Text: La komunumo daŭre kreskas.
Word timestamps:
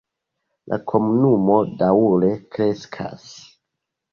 La 0.71 0.79
komunumo 0.91 1.57
daŭre 1.83 2.33
kreskas. 2.57 3.29